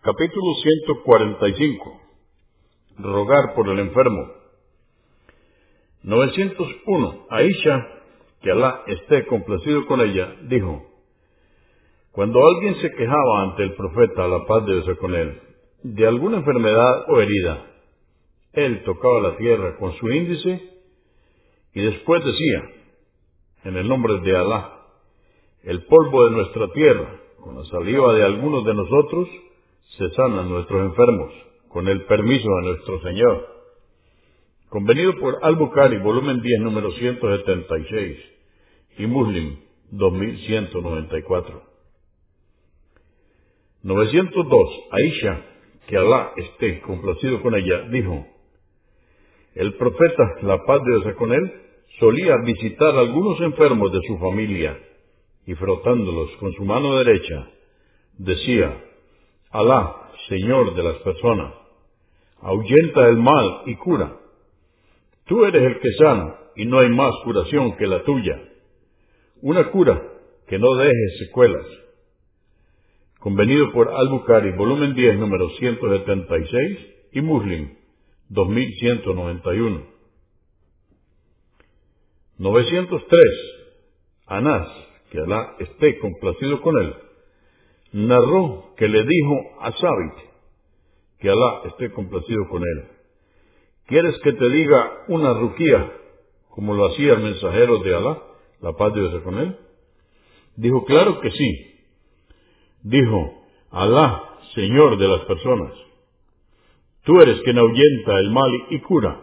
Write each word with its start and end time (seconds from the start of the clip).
Capítulo 0.00 0.54
145. 0.54 2.00
Rogar 2.98 3.54
por 3.56 3.68
el 3.68 3.80
enfermo. 3.80 4.32
901. 6.04 7.26
Aisha, 7.28 7.88
que 8.40 8.52
Alá 8.52 8.84
esté 8.86 9.26
complacido 9.26 9.86
con 9.86 10.00
ella, 10.00 10.36
dijo, 10.42 10.86
Cuando 12.12 12.38
alguien 12.46 12.76
se 12.76 12.92
quejaba 12.92 13.42
ante 13.42 13.64
el 13.64 13.74
profeta, 13.74 14.28
la 14.28 14.46
paz 14.46 14.66
de 14.66 14.80
Dios 14.80 14.98
con 15.00 15.16
él, 15.16 15.42
de 15.82 16.06
alguna 16.06 16.36
enfermedad 16.38 17.04
o 17.08 17.20
herida, 17.20 17.66
él 18.52 18.84
tocaba 18.84 19.20
la 19.20 19.36
tierra 19.36 19.78
con 19.78 19.94
su 19.94 20.08
índice 20.10 20.62
y 21.74 21.80
después 21.80 22.24
decía, 22.24 22.70
en 23.64 23.76
el 23.76 23.88
nombre 23.88 24.20
de 24.20 24.36
Alá, 24.36 24.78
el 25.64 25.84
polvo 25.86 26.26
de 26.26 26.30
nuestra 26.36 26.68
tierra, 26.72 27.20
con 27.40 27.56
la 27.56 27.64
saliva 27.64 28.14
de 28.14 28.22
algunos 28.22 28.64
de 28.64 28.74
nosotros, 28.74 29.28
se 29.96 30.10
sanan 30.10 30.48
nuestros 30.48 30.90
enfermos, 30.90 31.32
con 31.68 31.88
el 31.88 32.04
permiso 32.04 32.48
de 32.56 32.68
nuestro 32.68 33.00
Señor. 33.00 33.46
Convenido 34.68 35.18
por 35.18 35.38
Al-Bukhari, 35.42 35.98
volumen 35.98 36.42
10, 36.42 36.60
número 36.60 36.90
176, 36.92 38.18
y 38.98 39.06
Muslim, 39.06 39.56
2194. 39.90 41.62
902. 43.82 44.70
Aisha, 44.90 45.44
que 45.86 45.96
Alá 45.96 46.32
esté 46.36 46.80
complacido 46.82 47.40
con 47.40 47.54
ella, 47.54 47.88
dijo, 47.90 48.26
el 49.54 49.74
profeta, 49.74 50.36
la 50.42 50.64
paz 50.64 50.80
de 50.84 51.00
Dios 51.00 51.14
con 51.16 51.32
él, 51.32 51.52
solía 51.98 52.36
visitar 52.44 52.94
algunos 52.96 53.40
enfermos 53.40 53.90
de 53.92 54.00
su 54.06 54.18
familia 54.18 54.78
y 55.46 55.54
frotándolos 55.54 56.30
con 56.38 56.52
su 56.52 56.64
mano 56.64 56.96
derecha, 56.96 57.50
decía, 58.18 58.84
Alá, 59.50 60.10
Señor 60.28 60.74
de 60.74 60.82
las 60.82 60.96
personas, 60.96 61.54
ahuyenta 62.42 63.08
el 63.08 63.16
mal 63.16 63.62
y 63.66 63.76
cura. 63.76 64.14
Tú 65.24 65.44
eres 65.44 65.62
el 65.62 65.80
que 65.80 65.92
sana 65.92 66.36
y 66.56 66.66
no 66.66 66.80
hay 66.80 66.90
más 66.90 67.12
curación 67.24 67.76
que 67.76 67.86
la 67.86 68.02
tuya. 68.02 68.42
Una 69.40 69.70
cura 69.70 70.02
que 70.46 70.58
no 70.58 70.74
deje 70.74 71.18
secuelas. 71.18 71.66
Convenido 73.20 73.72
por 73.72 73.88
Al-Bukhari, 73.90 74.52
volumen 74.52 74.94
10, 74.94 75.18
número 75.18 75.48
176 75.50 76.78
y 77.12 77.20
Muslim, 77.20 77.74
2191. 78.28 79.86
903. 82.38 83.22
Anás, 84.26 84.68
que 85.10 85.18
Alá 85.18 85.56
esté 85.58 85.98
complacido 85.98 86.60
con 86.60 86.76
él, 86.78 86.94
narró 87.92 88.74
que 88.76 88.88
le 88.88 89.02
dijo 89.02 89.34
a 89.60 89.72
Sabit, 89.72 90.28
que 91.18 91.30
Alá 91.30 91.62
esté 91.66 91.92
complacido 91.92 92.48
con 92.48 92.62
él, 92.62 92.84
¿quieres 93.86 94.18
que 94.20 94.32
te 94.32 94.48
diga 94.48 95.04
una 95.08 95.34
ruquía, 95.34 95.92
como 96.50 96.74
lo 96.74 96.86
hacía 96.86 97.14
el 97.14 97.22
mensajero 97.22 97.78
de 97.78 97.94
Alá, 97.94 98.22
la 98.60 98.72
paz 98.72 98.94
de 98.94 99.00
Dios 99.00 99.22
con 99.22 99.38
él? 99.38 99.56
Dijo, 100.56 100.84
claro 100.84 101.20
que 101.20 101.30
sí. 101.30 101.80
Dijo, 102.82 103.44
Alá, 103.70 104.24
Señor 104.54 104.98
de 104.98 105.08
las 105.08 105.20
personas, 105.22 105.72
tú 107.04 107.20
eres 107.20 107.40
quien 107.42 107.58
ahuyenta 107.58 108.18
el 108.18 108.30
mal 108.30 108.50
y 108.70 108.80
cura, 108.80 109.20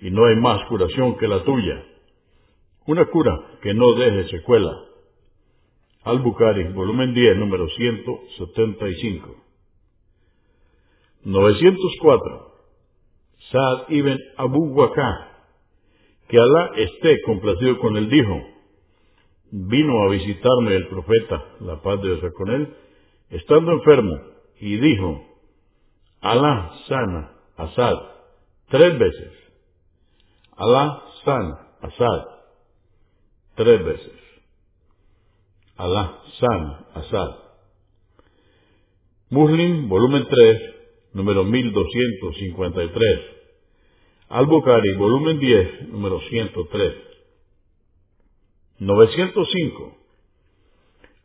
y 0.00 0.10
no 0.10 0.26
hay 0.26 0.36
más 0.36 0.64
curación 0.68 1.16
que 1.16 1.28
la 1.28 1.42
tuya. 1.44 1.84
Una 2.86 3.04
cura 3.06 3.58
que 3.62 3.74
no 3.74 3.92
deje 3.94 4.28
secuela. 4.28 4.87
Al-Bukhari, 6.04 6.72
volumen 6.72 7.12
10, 7.14 7.36
número 7.36 7.68
175. 7.68 9.36
904. 11.24 12.48
Saad 13.50 13.90
ibn 13.90 14.18
Abu 14.36 14.74
Waqah, 14.74 15.28
que 16.28 16.38
Alá 16.38 16.72
esté 16.76 17.20
complacido 17.22 17.78
con 17.78 17.96
él, 17.96 18.08
dijo, 18.10 18.40
vino 19.50 20.02
a 20.02 20.10
visitarme 20.10 20.76
el 20.76 20.88
profeta, 20.88 21.44
la 21.60 21.80
paz 21.82 22.00
de 22.02 22.16
Dios 22.16 22.32
con 22.34 22.50
él, 22.50 22.74
estando 23.30 23.72
enfermo, 23.72 24.16
y 24.60 24.76
dijo, 24.76 25.24
Alá 26.20 26.72
sana 26.88 27.32
a 27.56 27.68
tres 28.68 28.98
veces. 28.98 29.32
Alá 30.56 31.02
sana 31.24 31.68
a 31.80 31.88
tres 33.54 33.84
veces. 33.84 34.27
Alá 35.78 36.22
San 36.40 36.86
Asad. 36.94 37.36
Muslim, 39.30 39.88
volumen 39.88 40.26
3, 40.28 40.74
número 41.12 41.44
1253. 41.44 43.20
Al-Bukhari, 44.28 44.94
volumen 44.94 45.38
10, 45.38 45.88
número 45.90 46.18
103. 46.18 46.94
905. 48.80 49.96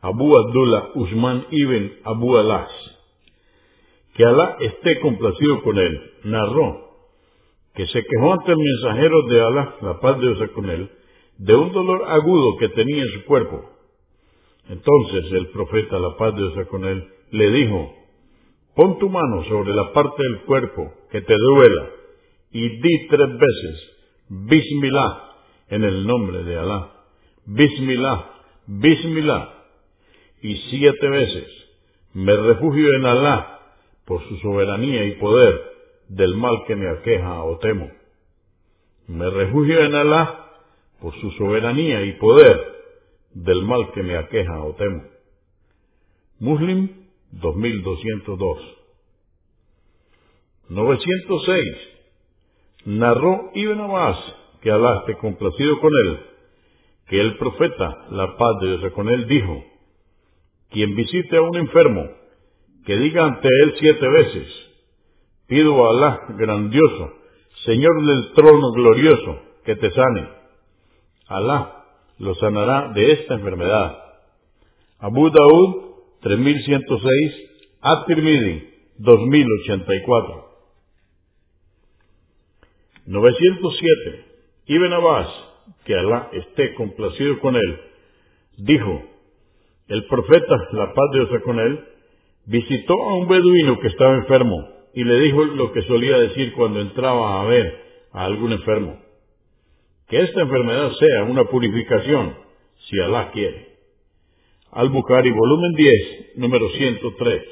Abu 0.02 0.38
Abdullah 0.38 0.90
Usman 0.94 1.46
ibn 1.50 1.92
Abu 2.04 2.36
Alas. 2.36 2.70
Que 4.14 4.24
Alá 4.24 4.56
esté 4.60 5.00
complacido 5.00 5.64
con 5.64 5.76
él, 5.78 6.12
narró 6.22 6.84
que 7.74 7.88
se 7.88 8.04
quejó 8.04 8.34
ante 8.34 8.52
el 8.52 8.58
mensajero 8.58 9.22
de 9.28 9.40
Alá, 9.40 9.76
la 9.82 9.98
paz 9.98 10.16
de 10.20 10.32
Dios 10.32 10.50
con 10.54 10.70
él, 10.70 10.88
de 11.38 11.56
un 11.56 11.72
dolor 11.72 12.04
agudo 12.06 12.56
que 12.58 12.68
tenía 12.68 13.02
en 13.02 13.08
su 13.14 13.24
cuerpo 13.24 13.73
entonces 14.68 15.32
el 15.32 15.48
profeta, 15.48 15.98
la 15.98 16.16
paz 16.16 16.34
de 16.34 16.42
Dios 16.42 16.68
con 16.68 16.84
él, 16.84 17.06
le 17.30 17.50
dijo, 17.50 17.94
pon 18.74 18.98
tu 18.98 19.08
mano 19.08 19.44
sobre 19.44 19.74
la 19.74 19.92
parte 19.92 20.22
del 20.22 20.42
cuerpo 20.42 20.92
que 21.10 21.20
te 21.20 21.34
duela 21.34 21.90
y 22.50 22.68
di 22.80 23.08
tres 23.08 23.28
veces, 23.38 23.90
Bismillah, 24.28 25.32
en 25.68 25.84
el 25.84 26.06
nombre 26.06 26.44
de 26.44 26.56
Alá. 26.56 26.92
Bismillah, 27.46 28.30
Bismillah. 28.66 29.50
Y 30.40 30.56
siete 30.70 31.08
veces, 31.08 31.46
me 32.14 32.34
refugio 32.36 32.92
en 32.94 33.06
Alá 33.06 33.60
por 34.06 34.26
su 34.28 34.36
soberanía 34.38 35.04
y 35.04 35.12
poder 35.16 35.60
del 36.08 36.36
mal 36.36 36.64
que 36.66 36.76
me 36.76 36.88
aqueja 36.88 37.42
o 37.42 37.58
temo. 37.58 37.90
Me 39.08 39.28
refugio 39.28 39.80
en 39.80 39.94
Alá 39.94 40.52
por 41.00 41.14
su 41.20 41.30
soberanía 41.32 42.02
y 42.02 42.12
poder 42.14 42.73
del 43.34 43.62
mal 43.64 43.92
que 43.92 44.02
me 44.02 44.16
aqueja 44.16 44.62
o 44.62 44.74
temo. 44.74 45.02
Muslim 46.38 46.88
2202. 47.32 48.58
906. 50.68 51.76
Narró 52.86 53.50
Ibn 53.54 53.80
Abbas, 53.80 54.18
que 54.60 54.70
Alá 54.70 55.00
esté 55.00 55.16
complacido 55.18 55.80
con 55.80 55.90
él, 56.04 56.20
que 57.08 57.20
el 57.20 57.36
profeta, 57.36 58.06
la 58.10 58.36
paz 58.36 58.60
de 58.60 58.76
Dios 58.76 58.92
con 58.92 59.08
él, 59.08 59.26
dijo, 59.26 59.64
quien 60.70 60.94
visite 60.94 61.36
a 61.36 61.42
un 61.42 61.56
enfermo, 61.56 62.08
que 62.84 62.96
diga 62.96 63.24
ante 63.24 63.48
él 63.48 63.74
siete 63.78 64.08
veces, 64.08 64.48
pido 65.46 65.84
a 65.84 65.90
Alá 65.90 66.20
grandioso, 66.36 67.12
Señor 67.64 68.04
del 68.04 68.32
trono 68.32 68.70
glorioso, 68.72 69.40
que 69.64 69.76
te 69.76 69.90
sane. 69.90 70.28
Alá 71.26 71.83
lo 72.18 72.34
sanará 72.36 72.92
de 72.94 73.12
esta 73.12 73.34
enfermedad. 73.34 73.98
Abu 74.98 75.30
Daud 75.30 75.74
3106, 76.20 77.50
At-Tirmidhi 77.80 78.70
2084. 78.98 80.44
907. 83.06 84.24
Ibn 84.66 84.92
Abbas, 84.94 85.28
que 85.84 85.94
Alá 85.94 86.30
esté 86.32 86.74
complacido 86.74 87.38
con 87.40 87.56
él, 87.56 87.80
dijo, 88.56 89.02
el 89.88 90.06
profeta, 90.06 90.56
la 90.72 90.86
paz 90.94 91.10
de 91.12 91.18
Dios 91.18 91.42
con 91.42 91.60
él, 91.60 91.84
visitó 92.46 92.94
a 92.94 93.18
un 93.18 93.28
beduino 93.28 93.78
que 93.80 93.88
estaba 93.88 94.16
enfermo 94.16 94.56
y 94.94 95.04
le 95.04 95.20
dijo 95.20 95.44
lo 95.44 95.72
que 95.72 95.82
solía 95.82 96.18
decir 96.18 96.54
cuando 96.54 96.80
entraba 96.80 97.42
a 97.42 97.44
ver 97.44 97.84
a 98.12 98.24
algún 98.24 98.52
enfermo 98.52 99.03
que 100.14 100.20
esta 100.20 100.42
enfermedad 100.42 100.92
sea 100.92 101.24
una 101.24 101.42
purificación, 101.46 102.36
si 102.88 103.00
Alá 103.00 103.32
quiere. 103.32 103.78
Al-Bukhari, 104.70 105.32
volumen 105.32 105.72
10, 105.74 106.36
número 106.36 106.68
103. 106.70 107.42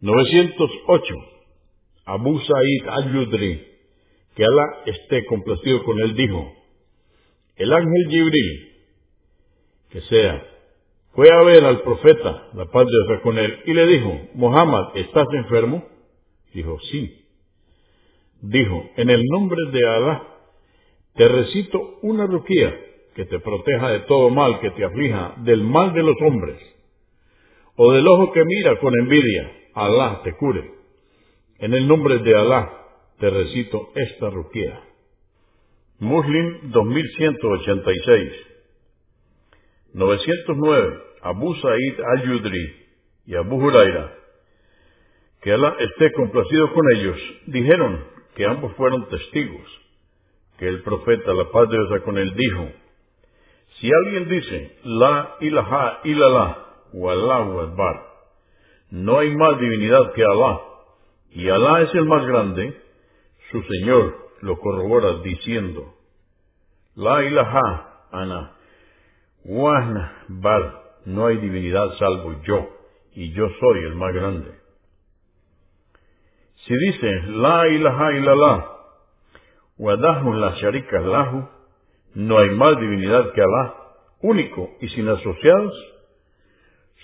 908. 0.00 1.14
Abu 2.06 2.38
Sa'id 2.38 2.88
al-Yudri, 2.88 3.62
que 4.34 4.42
Alá 4.42 4.84
esté 4.86 5.26
complacido 5.26 5.84
con 5.84 6.00
él, 6.00 6.16
dijo, 6.16 6.50
el 7.56 7.70
ángel 7.70 8.08
Jibril, 8.08 8.72
que 9.90 10.00
sea, 10.00 10.46
fue 11.12 11.30
a 11.30 11.42
ver 11.42 11.62
al 11.62 11.82
profeta, 11.82 12.48
la 12.54 12.64
paz 12.70 12.86
de 12.86 13.06
Dios 13.06 13.20
con 13.20 13.36
él, 13.36 13.60
y 13.66 13.74
le 13.74 13.86
dijo, 13.86 14.18
Muhammad, 14.32 14.96
¿estás 14.96 15.26
enfermo? 15.30 15.86
Dijo, 16.54 16.78
sí. 16.90 17.26
Dijo, 18.40 18.88
en 18.96 19.10
el 19.10 19.22
nombre 19.26 19.58
de 19.70 19.86
Alá, 19.86 20.30
te 21.14 21.28
recito 21.28 21.98
una 22.02 22.26
ruquía 22.26 22.74
que 23.14 23.24
te 23.26 23.38
proteja 23.38 23.90
de 23.90 24.00
todo 24.00 24.30
mal 24.30 24.60
que 24.60 24.70
te 24.70 24.84
aflija, 24.84 25.34
del 25.38 25.62
mal 25.62 25.92
de 25.92 26.02
los 26.02 26.16
hombres. 26.20 26.58
o 27.76 27.92
del 27.92 28.06
ojo 28.06 28.32
que 28.32 28.44
mira 28.44 28.78
con 28.78 28.92
envidia, 28.98 29.50
Alá 29.74 30.20
te 30.22 30.32
cure. 30.36 30.70
En 31.58 31.74
el 31.74 31.88
nombre 31.88 32.18
de 32.18 32.36
Alá 32.36 32.70
te 33.18 33.28
recito 33.30 33.90
esta 33.96 34.30
ruquía. 34.30 34.80
Muslim 35.98 36.70
2186 36.70 38.32
909 39.94 40.98
Abu 41.22 41.54
Sa'id 41.54 42.00
al-Yudri 42.00 42.76
y 43.26 43.34
Abu 43.34 43.56
Huraira, 43.56 44.14
que 45.40 45.52
Alá 45.52 45.74
esté 45.80 46.12
complacido 46.12 46.72
con 46.72 46.92
ellos, 46.96 47.18
dijeron 47.46 48.04
que 48.36 48.44
ambos 48.44 48.74
fueron 48.76 49.08
testigos, 49.08 49.83
que 50.58 50.68
el 50.68 50.82
profeta, 50.82 51.32
la 51.34 51.50
paz 51.50 51.68
de 51.68 51.76
Dios 51.76 52.02
con 52.02 52.18
él, 52.18 52.34
dijo, 52.34 52.68
si 53.80 53.90
alguien 53.92 54.28
dice, 54.28 54.78
La 54.84 55.36
ilaha 55.40 56.00
illallah, 56.04 56.58
o 56.92 57.10
Allahu 57.10 57.60
Akbar, 57.60 58.06
no 58.90 59.18
hay 59.18 59.34
más 59.34 59.58
divinidad 59.58 60.12
que 60.12 60.22
Alá, 60.22 60.60
y 61.30 61.48
Alá 61.48 61.82
es 61.82 61.94
el 61.94 62.04
más 62.04 62.24
grande, 62.24 62.80
su 63.50 63.62
Señor 63.62 64.16
lo 64.42 64.58
corrobora 64.60 65.14
diciendo, 65.22 65.94
La 66.94 67.24
ilaha 67.24 68.06
ana, 68.12 68.52
wahna 69.44 70.24
bar, 70.28 70.82
no 71.06 71.26
hay 71.26 71.38
divinidad 71.38 71.94
salvo 71.98 72.40
yo, 72.44 72.68
y 73.14 73.32
yo 73.32 73.48
soy 73.60 73.84
el 73.84 73.96
más 73.96 74.14
grande. 74.14 74.54
Si 76.66 76.74
dice, 76.76 77.10
La 77.26 77.66
ilaha 77.68 78.12
illallah, 78.12 78.73
la 79.78 81.50
no 82.14 82.38
hay 82.38 82.50
más 82.50 82.78
divinidad 82.78 83.32
que 83.32 83.42
Alá, 83.42 83.74
único 84.20 84.70
y 84.80 84.88
sin 84.88 85.08
asociados, 85.08 85.74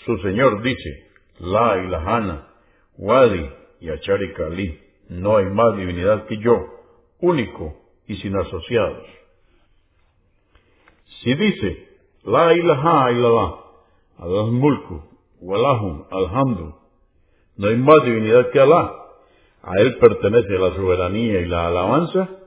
su 0.04 0.16
Señor 0.18 0.62
dice, 0.62 1.10
La 1.38 1.82
ilahana, 1.84 2.48
wadi 2.96 3.50
y 3.80 3.90
acharika 3.90 4.46
ali, 4.46 4.80
no 5.08 5.36
hay 5.36 5.46
más 5.46 5.76
divinidad 5.76 6.26
que 6.26 6.38
yo, 6.38 6.54
único 7.20 7.74
y 8.06 8.16
sin 8.16 8.36
asociados. 8.36 9.06
Si 11.22 11.34
dice, 11.34 11.88
La 12.22 12.54
ilaha 12.54 13.10
illallah, 13.10 13.54
al 14.18 14.52
mulku, 14.52 15.02
walahum, 15.40 16.04
alhamdu, 16.10 16.74
no 17.56 17.68
hay 17.68 17.76
más 17.76 18.04
divinidad 18.04 18.50
que 18.50 18.60
Alá, 18.60 18.94
a 19.62 19.74
Él 19.80 19.98
pertenece 19.98 20.52
la 20.52 20.74
soberanía 20.74 21.40
y 21.40 21.46
la 21.46 21.66
alabanza, 21.66 22.39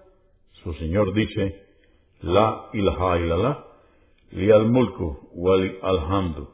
su 0.64 0.74
Señor 0.76 1.14
dice, 1.14 1.62
La 2.22 2.70
ilaha 2.74 3.20
illallah, 3.20 3.66
li 4.32 4.52
al 4.52 4.70
mulku, 4.72 5.30
wal 5.34 5.78
alhamdu, 5.82 6.48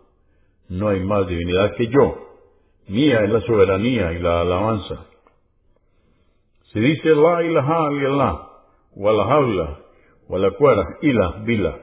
no 0.70 0.90
hay 0.90 1.00
más 1.02 1.28
divinidad 1.28 1.76
que 1.76 1.88
yo, 1.88 2.16
mía 2.88 3.24
es 3.24 3.32
la 3.32 3.42
soberanía 3.42 4.14
y 4.14 4.20
la 4.20 4.42
alabanza. 4.42 5.06
Si 6.74 6.80
dice 6.80 7.16
La 7.16 7.44
ilaha 7.44 7.92
illallah, 7.92 8.50
wal 8.96 9.20
habla, 9.20 9.80
wal 10.28 10.56
ila, 11.02 11.44
bila, 11.46 11.80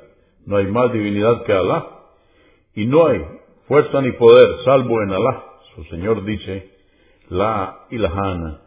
no 0.47 0.57
hay 0.57 0.67
más 0.67 0.93
divinidad 0.93 1.45
que 1.45 1.53
Alá, 1.53 1.87
y 2.75 2.87
no 2.87 3.07
hay 3.07 3.25
fuerza 3.69 4.01
ni 4.01 4.13
poder 4.13 4.65
salvo 4.65 5.03
en 5.03 5.13
Alá. 5.13 5.45
Su 5.75 5.85
Señor 5.85 6.25
dice, 6.25 6.73
La 7.29 7.87
ilahana, 7.91 8.63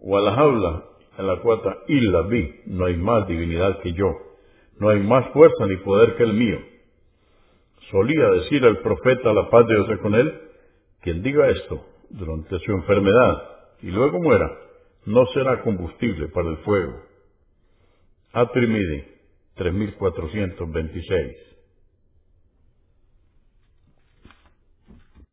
o 0.00 0.16
habla 0.16 0.91
en 1.18 1.26
la 1.26 1.40
cuarta 1.40 1.78
illa 1.88 2.22
vi, 2.22 2.60
no 2.66 2.86
hay 2.86 2.96
más 2.96 3.26
divinidad 3.28 3.80
que 3.80 3.92
yo, 3.92 4.08
no 4.78 4.88
hay 4.88 5.00
más 5.00 5.28
fuerza 5.32 5.66
ni 5.66 5.76
poder 5.76 6.16
que 6.16 6.22
el 6.24 6.34
mío. 6.34 6.58
Solía 7.90 8.30
decir 8.30 8.64
el 8.64 8.78
profeta, 8.78 9.32
la 9.32 9.50
paz 9.50 9.66
de 9.66 9.74
Dios 9.74 9.98
con 10.00 10.14
él, 10.14 10.40
quien 11.02 11.22
diga 11.22 11.48
esto 11.48 11.84
durante 12.10 12.58
su 12.60 12.72
enfermedad 12.72 13.42
y 13.82 13.90
luego 13.90 14.20
muera, 14.20 14.50
no 15.04 15.26
será 15.26 15.62
combustible 15.62 16.28
para 16.28 16.50
el 16.50 16.58
fuego. 16.58 17.02
Atrimidi, 18.32 19.04
3426. 19.56 21.51